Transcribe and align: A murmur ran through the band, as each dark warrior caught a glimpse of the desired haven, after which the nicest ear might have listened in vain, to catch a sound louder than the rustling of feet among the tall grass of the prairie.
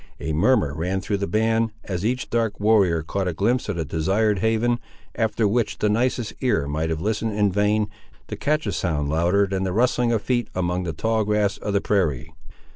A 0.19 0.33
murmur 0.33 0.73
ran 0.73 0.99
through 0.99 1.17
the 1.17 1.27
band, 1.27 1.69
as 1.83 2.03
each 2.03 2.31
dark 2.31 2.59
warrior 2.59 3.03
caught 3.03 3.27
a 3.27 3.33
glimpse 3.35 3.69
of 3.69 3.75
the 3.75 3.85
desired 3.85 4.39
haven, 4.39 4.79
after 5.13 5.47
which 5.47 5.77
the 5.77 5.89
nicest 5.89 6.33
ear 6.41 6.67
might 6.67 6.89
have 6.89 7.01
listened 7.01 7.33
in 7.33 7.51
vain, 7.51 7.87
to 8.27 8.35
catch 8.35 8.65
a 8.65 8.71
sound 8.71 9.09
louder 9.09 9.45
than 9.45 9.61
the 9.63 9.71
rustling 9.73 10.11
of 10.11 10.23
feet 10.23 10.47
among 10.55 10.85
the 10.85 10.91
tall 10.93 11.23
grass 11.23 11.59
of 11.59 11.73
the 11.73 11.81
prairie. 11.81 12.33